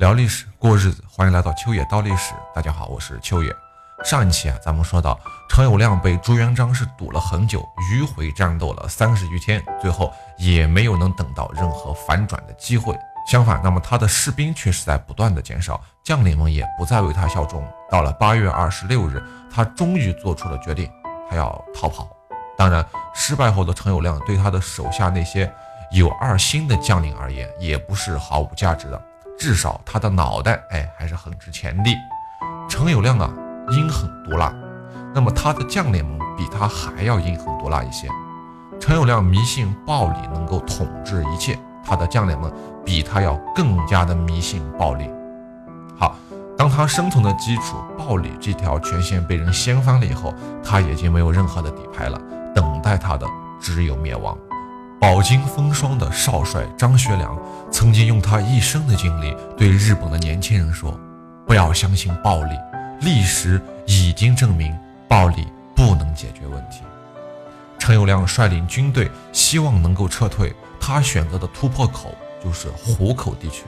[0.00, 2.32] 聊历史，过日子，欢迎来到秋野道历史。
[2.54, 3.54] 大家好，我是秋野。
[4.02, 7.62] 上一期啊，咱们说到陈友谅被朱元璋是堵了很久，
[7.92, 12.98] 迂回战斗了三十余天，最后也没有能等到任何反转的机会。
[13.30, 17.62] 相反，那么他的士兵却是在不断的减少，将领们也不再为他效忠。
[17.90, 19.22] 到了八月二十六日，
[19.54, 20.90] 他终于做出了决定，
[21.28, 22.08] 他要逃跑。
[22.56, 22.82] 当然，
[23.12, 25.52] 失败后的陈友谅对他的手下那些
[25.92, 29.09] 有二心的将领而言，也不是毫无价值的。
[29.40, 31.90] 至少他的脑袋，哎，还是很值钱的。
[32.68, 33.32] 陈友谅啊，
[33.70, 34.52] 阴狠毒辣，
[35.14, 38.06] 那么他的将领们比他还要阴狠毒辣一些。
[38.78, 42.52] 陈友谅迷信暴力能够统治一切，他的将领们
[42.84, 45.10] 比他要更加的迷信暴力。
[45.98, 46.14] 好，
[46.58, 52.20] 当他生存的基础暴力这条权限被人掀翻了以后，他已经没有任何的底牌了，
[52.54, 53.26] 等待他的
[53.58, 54.36] 只有灭亡。
[55.00, 57.34] 饱经风霜的少帅张学良
[57.72, 61.00] 曾经用他一生的经历对日本的年轻人说
[61.48, 62.50] ：“不要相信暴力，
[63.00, 64.76] 历史已经证明
[65.08, 66.82] 暴力不能解决问题。”
[67.80, 72.14] 陈友谅率领军队，希望能够撤退，他选择的突破口
[72.44, 73.64] 就是湖口地区。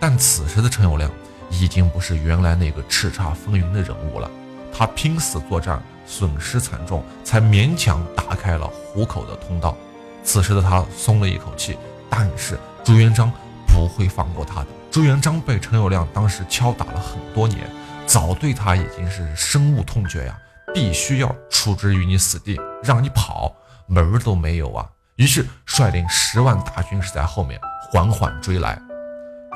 [0.00, 1.08] 但此时的陈友谅
[1.50, 4.28] 已经不是原来那个叱咤风云的人物了，
[4.76, 9.76] 他拼死作战，损失惨重，才勉强打开了湖口的通道。
[10.24, 11.76] 此时的他松了一口气，
[12.08, 13.30] 但是朱元璋
[13.68, 14.66] 不会放过他的。
[14.90, 17.70] 朱元璋被陈友谅当时敲打了很多年，
[18.06, 20.38] 早对他已经是深恶痛绝呀，
[20.72, 23.54] 必须要处置于你死地，让你跑
[23.86, 24.88] 门儿都没有啊！
[25.16, 27.60] 于是率领十万大军是在后面
[27.92, 28.80] 缓缓追来。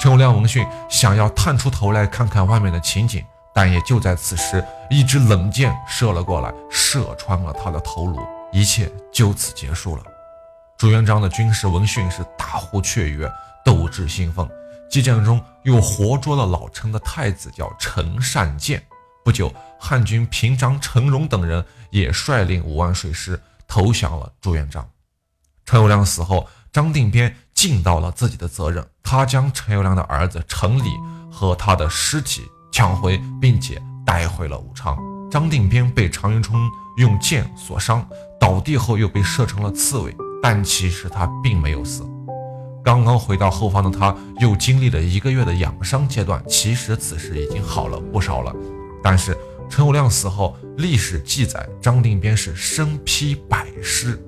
[0.01, 8.21] 陈友谅闻讯，想要探出头来看看外面的情景，但也就在此时，一支冷箭射了过来，射穿了他的头颅，
[8.53, 10.03] 一切就此结束了。
[10.79, 13.29] 朱元璋的军事闻讯是大呼雀跃，
[13.65, 14.49] 斗志兴奋。
[14.89, 18.81] 激战中又活捉了老陈的太子，叫陈善建。
[19.25, 24.89] 不久，汉军平章陈荣等人也率领五万水师投降了朱元璋。
[25.67, 30.93] 陈友谅死后，张定边尽到了自己的责任，他将陈友谅的儿子陈礼
[31.29, 34.97] 和他的尸体抢回，并且带回了武昌。
[35.29, 36.57] 张定边被常遇春
[36.99, 40.17] 用箭所伤，倒地后又被射成了刺猬。
[40.43, 42.03] 但其实他并没有死，
[42.85, 46.43] 刚刚回到后方的他，又经历了一个月的养伤阶段。
[46.49, 48.55] 其实此时已经好了不少了。
[49.03, 49.37] 但是
[49.69, 54.19] 陈友谅死后，历史记载张定边是身披百尸，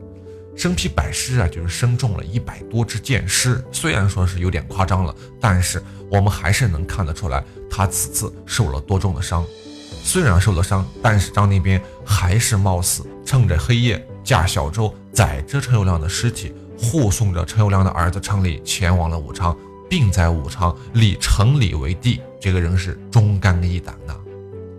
[0.57, 3.65] 身披百尸啊，就是身中了一百多支箭矢。
[3.73, 9.45] 虽然说是有点夸张了，但是我们还是能看得出来，他此次受了多重的伤。
[10.03, 14.07] 虽然受了伤，但是张定边还是冒死趁着黑夜。
[14.31, 19.57] 驾小舟载着陈友谅的尸体，护送着陈友谅的儿子陈礼前往了武昌，
[19.89, 22.21] 并在武昌立陈礼为帝。
[22.41, 24.15] 这个人是忠肝义胆呐。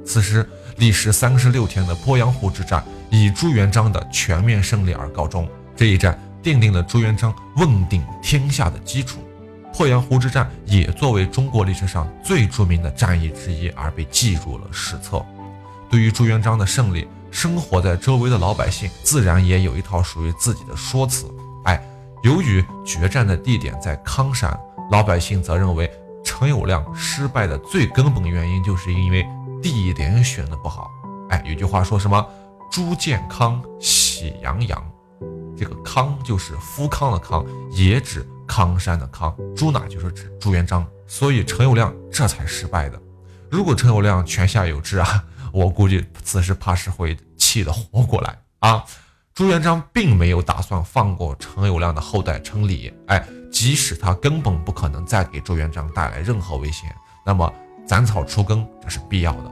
[0.05, 0.47] 此时
[0.77, 5.45] 历时三十六天的鄱阳湖之战以朱元璋的全面胜利而告终。
[5.75, 9.19] 这一战奠定了朱元璋问鼎天下的基础。
[9.73, 15.21] 鄱阳湖之战也作为中国历史上最著名的战役之一而被记入了史册。
[15.89, 17.05] 对于朱元璋的胜利。
[17.31, 21.25] 生活在周围的老百姓自然也有一套属于自己的说辞。
[21.63, 21.81] 哎，
[22.23, 24.55] 由于决战的地点在康山，
[24.91, 25.89] 老百姓则认为
[26.23, 29.25] 陈友谅失败的最根本原因就是因为
[29.63, 30.91] 地点选的不好。
[31.29, 32.23] 哎，有句话说什么
[32.69, 34.91] “朱建康，喜洋洋”，
[35.57, 39.33] 这个康就是夫康的康，也指康山的康。
[39.55, 43.01] 朱呢，就是指朱元璋，所以陈友谅这才失败的。
[43.49, 45.23] 如果陈友谅泉下有知啊。
[45.51, 48.83] 我估计此时怕是会气得活过来啊！
[49.33, 56.93] 朱元璋并没有打算放过陈友谅的后代陈礼，哎，即使他根本不可能再给朱元璋带来任何危险，
[57.25, 57.51] 那么
[57.87, 59.51] 斩草除根这是必要的。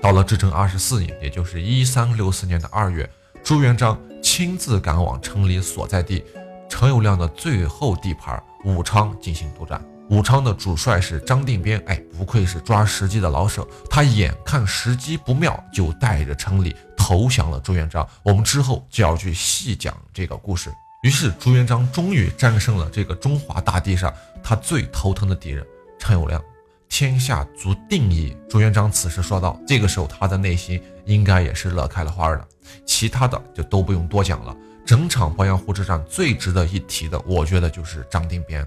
[0.00, 3.08] 到了至正二十四年，也就是一三六四年的二月，
[3.42, 6.24] 朱元璋亲自赶往陈礼所在地
[6.68, 9.82] 陈友谅的最后地盘武昌进行督战。
[10.08, 13.68] 武昌的主帅是张定边，哎，不愧是抓时机的老手。
[13.90, 18.08] 他眼看时机不妙，就带着城里投降了朱元璋。
[18.22, 20.72] 我们之后就要去细讲这个故事。
[21.02, 24.12] 于是朱元璋终于战胜了这个中华大地上
[24.42, 25.66] 他最头疼的敌人
[25.98, 26.40] 陈友谅，
[26.88, 28.36] 天下足定矣。
[28.48, 32.48] 朱元璋此时说道：“这个时候他的内心应该也是乐开了花的。
[32.86, 34.56] 其他的就都不用多讲了。
[34.84, 38.64] 整场鄱阳湖之战最值得一提的，我觉得就是张定边。”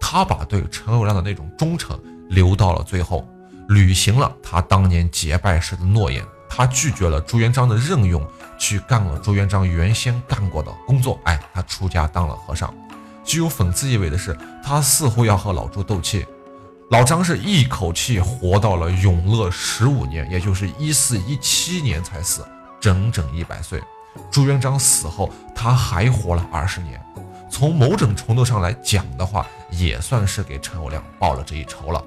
[0.00, 1.98] 他把对陈友谅的那种忠诚
[2.28, 3.28] 留到了最后，
[3.68, 6.24] 履行了他当年结拜时的诺言。
[6.48, 8.24] 他拒绝了朱元璋的任用，
[8.56, 11.18] 去干了朱元璋原先干过的工作。
[11.24, 12.72] 哎，他出家当了和尚。
[13.24, 16.24] 具有讽刺意味的是，他似乎要和老朱斗气。
[16.90, 22.46] 老张是一口气活到了永乐十五年，也就是一四一七年才死，
[22.80, 23.82] 整整一百岁。
[24.30, 27.04] 朱元璋死后，他还活了二十年。
[27.50, 32.04] 从某种程度上来讲的话，也算是给陈友谅报了这一仇了。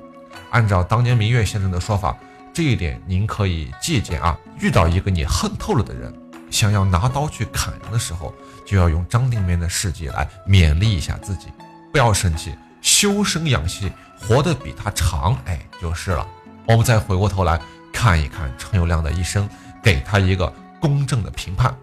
[0.51, 2.17] 按照当年明月先生的说法，
[2.53, 4.37] 这一点您可以借鉴啊。
[4.59, 6.13] 遇到一个你恨透了的人，
[6.49, 8.33] 想要拿刀去砍人的时候，
[8.65, 11.47] 就要用张定边的事迹来勉励一下自己，
[11.91, 13.91] 不要生气，修身养息。
[14.21, 16.27] 活得比他长，哎，就是了。
[16.67, 17.57] 我们再回过头来
[17.93, 19.49] 看一看陈友谅的一生，
[19.81, 21.73] 给他一个公正的评判。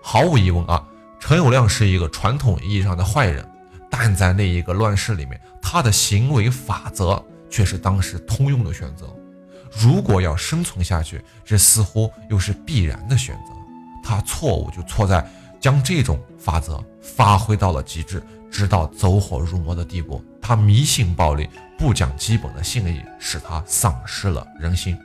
[0.00, 0.80] 毫无疑问啊，
[1.20, 3.46] 陈友谅是一个传统意义上的坏人，
[3.88, 9.14] 但在那一个乱世里面，他的行为法则却是当时通用的选择。
[9.70, 13.52] 如果要生存下去，这似乎又是必然的选择。
[14.02, 15.24] 他错误就错在
[15.60, 18.20] 将这种法则发挥到了极致。
[18.50, 24.98] 直到走火入魔的地步，他迷信暴力，不讲基本的信义，使他丧失了人心。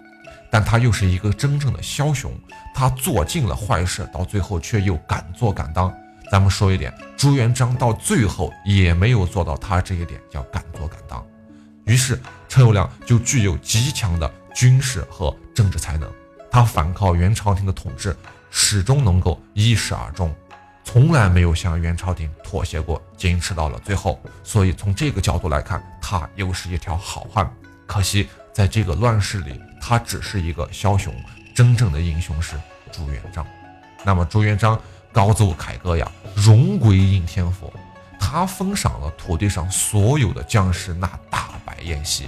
[0.50, 2.34] 但他又是一个真正的枭雄，
[2.74, 5.94] 他做尽了坏事，到最后却又敢做敢当。
[6.32, 11.26] 咱们说一点，朱元璋到最后也没有做到他这一点，叫敢做敢当。
[11.86, 12.20] 于是
[12.50, 16.12] 陈友谅就具有极强的军事和政治才能，
[16.50, 18.16] 他反抗元朝廷的统治，
[18.50, 20.34] 始终能够一始而终。
[20.84, 24.20] 从来没有向元朝廷妥协过，坚持到了最后。
[24.44, 27.52] 所以从这个角度来看，他又是一条好汉。
[27.88, 31.14] 可惜在这个乱世里，他只是一个枭雄，
[31.56, 32.56] 真正的英雄是
[32.92, 33.46] 朱元璋。
[34.04, 34.80] 那么朱元璋
[35.16, 37.72] 高奏凯歌呀，荣归应天府，
[38.20, 42.26] 他封赏了土地上所有的将士，那大摆宴席，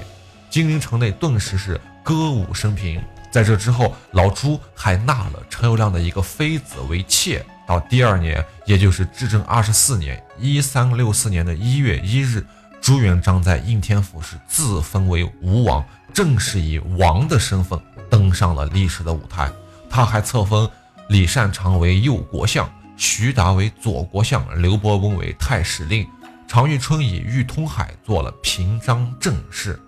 [0.50, 3.04] 金陵城内顿时是歌舞升平。
[3.30, 7.45] 在这之后，老朱还纳了陈友谅的一个妃子为妾。
[7.68, 12.42] 到第二年，也就是至正二十四年（一三六四年的一月一日），
[12.80, 17.78] 朱元璋在应天府是自封为吴王，正式以王的身份
[18.10, 19.51] 登上了历史的舞台。
[19.89, 20.69] 他还册封
[21.09, 26.07] 李善长为右国相，徐达为左国相，刘伯温为太史令，
[26.48, 29.80] 常遇春以玉通海做了平章政事。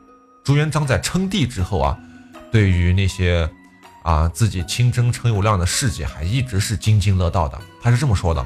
[0.43, 1.97] 朱元璋在称帝之后啊，
[2.51, 3.49] 对于那些。
[4.01, 7.59] 啊，自己亲征陈友谅的事迹还一直是津津乐道的。
[7.81, 8.43] 他是这么说的：“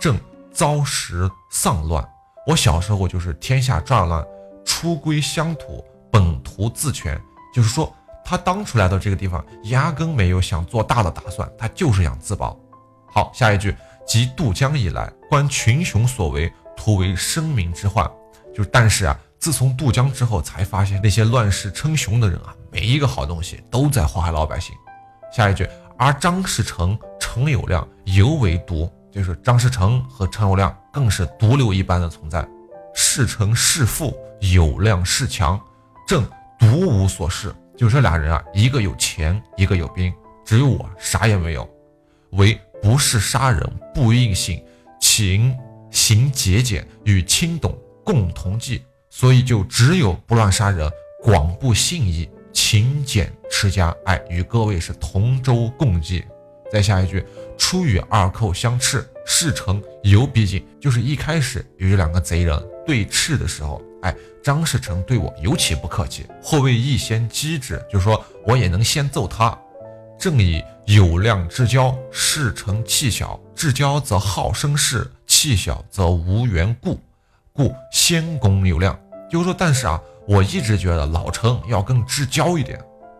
[0.00, 0.18] 朕
[0.52, 2.08] 遭时丧乱，
[2.46, 4.24] 我小时候就是天下战乱，
[4.64, 7.20] 出归乡土，本图自全。”
[7.52, 7.92] 就是说，
[8.28, 12.58] 他当初来到这个地方，压根没有想做大的打算，他就是想自保。
[13.06, 13.72] 好，下一句
[14.04, 18.04] ：“即渡江以来，观群雄所为，徒为生民之患。”
[18.52, 24.74] 就，但是啊，自从渡江之后，才发现那些乱世称雄的人啊，每一个好东西都在祸害老百姓。
[25.32, 32.44] 下一句，而张士诚、陈友谅尤为独，就是张士诚和陈友谅更是毒瘤一般的存在。
[32.92, 35.60] 士诚势富，友谅势强，
[36.08, 36.26] 朕
[36.58, 37.54] 独无所事。
[37.76, 40.12] 就这俩人啊，一个有钱，一个有兵，
[40.44, 41.68] 只有我啥也没有。
[42.30, 43.62] 为不是杀人，
[43.94, 44.62] 不应信，
[45.00, 45.54] 请
[45.90, 50.90] 行节俭，与亲董共同计，所以就只有不乱杀人，
[51.22, 52.28] 广布信义。
[52.52, 56.24] 勤俭持家，哎，与各位是同舟共济。
[56.72, 57.22] 再下一句，
[57.58, 60.66] 初与二寇相斥，事成犹逼近。
[60.80, 69.58] 就是一开始与这两个贼人对峙的时候，哎，张士诚对我尤其不客气，后位亦先击之，就是说我也能先揍他。
[70.16, 77.00] 正以有量至交，事成气小，至交则好生事，气小则无缘故，
[77.52, 78.96] 故先攻有量。
[79.28, 80.00] 就是说，但是啊。
[80.28, 82.76] 我一直觉得老陈要更至交一点，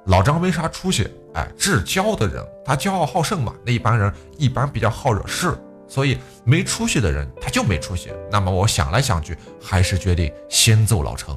[0.07, 1.09] 老张没啥出息。
[1.35, 5.57] 哎，至交的人他骄傲好胜嘛，那一般人一般比较好惹事，
[5.89, 8.13] 所以没出息的人他就没出息。
[8.31, 11.37] 那么我想来想去，还是决定先揍老陈。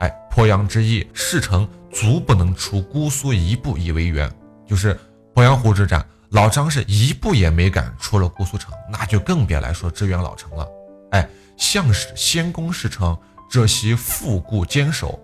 [0.00, 4.30] 哎，鄱阳之役，事成足不能出姑苏一步以为援，
[4.66, 4.98] 就是
[5.34, 10.68] 鄱阳湖之战，老张是一步也没敢出了姑苏城，那就更别来说支援老陈了。
[11.10, 13.16] 哎，项使先攻事成。
[13.50, 15.18] 这袭腹固坚守，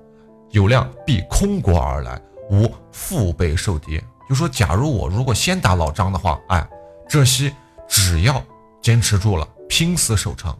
[0.50, 4.02] 有量必空国而来，无腹背受敌。
[4.26, 6.66] 就说，假如我如果先打老张的话，哎，
[7.06, 7.52] 这袭
[7.86, 8.42] 只要
[8.84, 10.54] 坚持住了，拼死守城，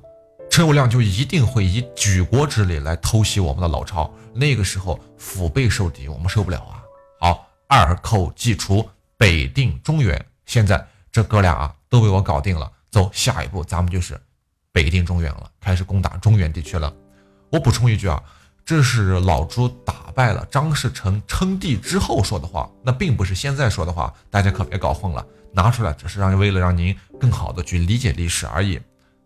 [0.50, 4.10] 陈友谅就一定会以举国之力来偷袭我们的老巢。
[4.32, 6.82] 那个时候腹背受敌，我们受不了啊！
[7.20, 8.88] 好，二寇既除，
[9.18, 10.24] 北定中原。
[10.46, 14.18] 现在这哥俩啊都被我搞定了，走，下一步咱们就是
[14.72, 16.90] 北定中原了，开始攻打中原地区了。
[17.50, 18.22] 我补充一句啊，
[18.64, 25.25] 这是老朱打败了张士诚称帝之后说的话，那并不是现在说的话，大家可别搞混了。
[25.52, 28.80] 拿出来只是让为了让您更好的去理解历史而已。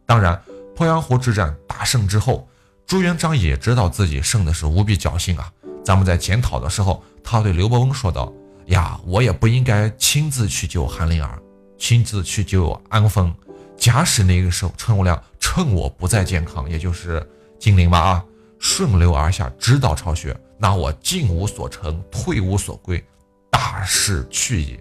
[0.04, 0.38] 当然，
[0.76, 2.46] 鄱阳湖之战大胜之后，
[2.86, 5.50] 朱元璋也知道自己胜的是无比侥幸啊，
[5.84, 8.30] 咱们在检讨的时候，他对刘伯温说道
[8.66, 11.38] ：“呀，我也不应该亲自去救韩灵儿，
[11.78, 13.34] 亲自去救安丰。
[13.76, 17.26] 假使那个时候陈友谅趁我不在健康，也就是
[17.58, 18.24] 金陵吧啊，
[18.58, 23.02] 顺流而下，直捣巢穴，那我进无所成，退无所归，
[23.50, 24.78] 大势去矣。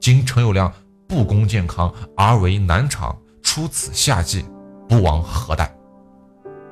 [0.00, 0.70] 今陈友谅
[1.08, 4.44] 不攻健康，而为南昌，出此下计，
[4.88, 5.74] 不枉何待？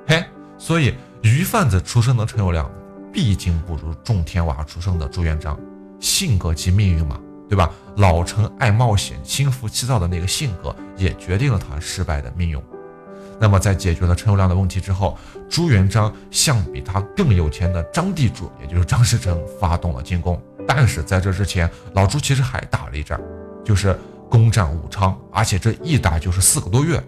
[0.07, 0.25] 嘿，
[0.59, 2.69] 所以鱼贩子出身的陈友谅。”
[3.15, 5.57] 毕竟不如种田娃出生的朱元璋，
[6.01, 7.17] 性格及命运嘛，
[7.49, 7.71] 对吧？
[7.99, 12.61] 老成爱冒险、心浮气躁的那个性格，也决定了他失败的命运。
[13.41, 20.41] 那么，在解决了陈友谅的问题之后，朱元璋向比他更有钱的张地主，也就是张士诚，发动了进攻。
[20.67, 23.21] 但是在这之前，老朱其实还打了一仗，
[23.65, 23.99] 就是
[24.31, 27.03] 攻占武昌，而且这一打就是四个多月。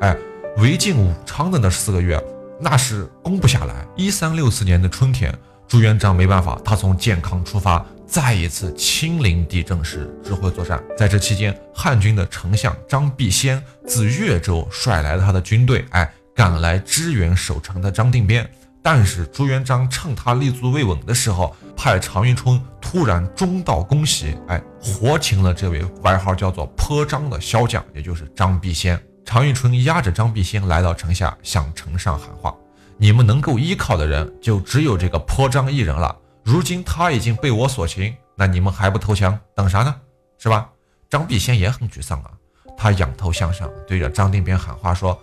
[0.00, 0.16] 哎，
[0.58, 2.22] 围进武昌的那四个月。
[2.60, 3.84] 那是攻不下来。
[3.96, 10.82] 一三六四年的春天，朱元璋没办法，他从建康出发，再一次亲临地震时指挥作战。
[10.96, 18.48] 在这期间，汉军的丞相张必先自越州率来了他的军队，哎，赶来支援守城的张定边。
[18.82, 29.00] 但是朱元璋趁他立足未稳的时候，派常遇春突然中道攻袭，哎，活擒了这位外号叫做泼张的骁将，也就是张必先。
[29.24, 32.54] 常遇春押着张必先来到城下，向城上喊话
[32.98, 36.14] ：“你们能够依靠的人，就只有这个泼张一人了。
[36.44, 39.94] 如今他已经被我所擒，那你们还不投降，等啥呢？
[40.38, 40.68] 是吧？”
[41.08, 42.30] 张必先也很沮丧啊，
[42.76, 45.18] 他仰头向上，对着张定边喊话说：“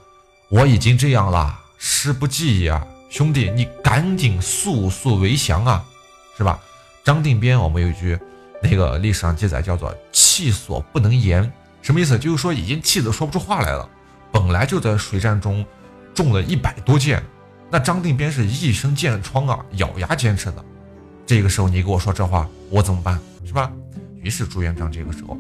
[0.50, 5.86] 我已经这样了，师不济呀，兄弟，你赶紧速速为降啊，
[6.36, 6.60] 是吧？”
[7.04, 8.18] 张定边，我们有一句
[8.64, 11.52] 那个历史上记载叫做“气所不能言”。
[11.84, 12.18] 什么意思？
[12.18, 13.88] 就是说已经气得说不出话来了。
[14.32, 15.66] 本来就在水战中
[16.14, 17.22] 中了一百多箭，
[17.70, 20.64] 那张定边是一身箭疮啊，咬牙坚持的。
[21.32, 23.18] 这个时候你给我说这话，我怎么办？
[23.46, 23.72] 是吧？
[24.22, 25.38] 于是朱元璋这个时候，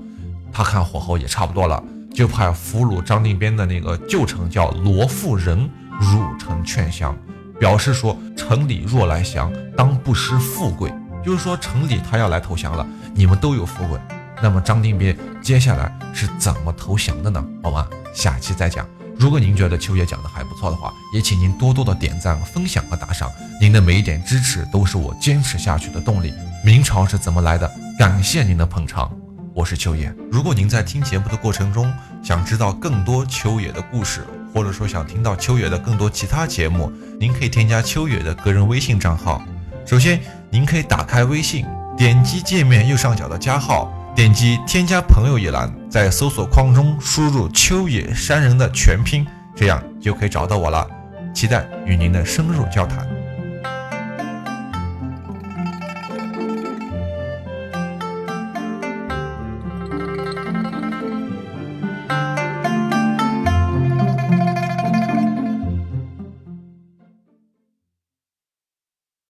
[0.49, 1.83] 他看火候也差不多了，
[2.13, 5.69] 就派俘虏张定边的那个旧臣叫罗富仁
[5.99, 7.13] 入城劝降，
[7.59, 10.89] 表示说城里若来降，当不失富贵。
[11.25, 13.99] 就是说城里他要来投降了，你们都有富贵。
[14.41, 17.45] 那么张定边接下来是怎么投降的呢？
[17.61, 17.85] 好吗？
[18.13, 18.87] 下期再讲。
[19.21, 23.31] 如果您觉得秋叶讲的还不错的话，也请您多多的点赞、分享和打赏。
[23.59, 26.33] 您的每一点支持都是我坚持下去的动力。
[26.65, 27.71] 明朝是怎么来的？
[27.99, 29.15] 感谢您的捧场，
[29.53, 30.11] 我是秋叶。
[30.31, 34.25] 如果您在听节目的过程中想知道更多秋野的故事，
[34.55, 39.39] 或者说想听到秋野的更多其他节目，您可以添加秋野的个人微信账号。
[39.85, 41.63] 首先，您可以打开微信，
[41.95, 43.93] 点击界面右上角的加号。
[44.13, 49.25] 点击添加朋友一栏，在搜索框中输入“秋野山人”的全拼，
[49.55, 50.85] 这样就可以找到我了。
[51.33, 53.07] 期待与您的深入交谈。